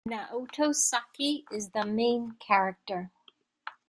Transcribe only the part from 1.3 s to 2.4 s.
is the main